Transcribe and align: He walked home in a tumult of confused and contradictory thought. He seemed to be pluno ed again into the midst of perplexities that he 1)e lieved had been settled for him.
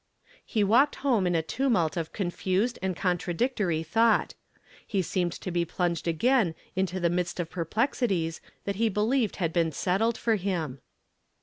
He 0.43 0.63
walked 0.63 0.95
home 1.05 1.27
in 1.27 1.35
a 1.35 1.43
tumult 1.43 1.95
of 1.95 2.11
confused 2.11 2.79
and 2.81 2.95
contradictory 2.97 3.83
thought. 3.83 4.33
He 4.87 5.03
seemed 5.03 5.31
to 5.33 5.51
be 5.51 5.63
pluno 5.63 5.99
ed 6.01 6.07
again 6.09 6.55
into 6.75 6.99
the 6.99 7.07
midst 7.11 7.39
of 7.39 7.51
perplexities 7.51 8.41
that 8.65 8.77
he 8.77 8.89
1)e 8.89 8.95
lieved 9.07 9.35
had 9.35 9.53
been 9.53 9.71
settled 9.71 10.17
for 10.17 10.37
him. 10.37 10.79